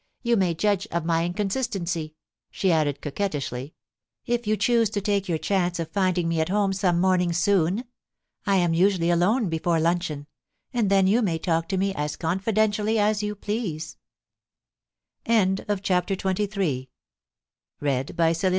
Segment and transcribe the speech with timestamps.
[0.15, 2.15] * You may judge of my inconsistency,*
[2.49, 6.49] she added coquettishly, * if you choose to take your chance of finding me at
[6.49, 7.83] home some morning soon.
[8.47, 10.25] I am usually alone before luncheon,
[10.73, 13.97] and then you may talk to me as confidentially as you please.*
[15.27, 15.67] FASCINATION.
[15.67, 16.87] 231 CHAPTER
[17.85, 18.35] XXIV.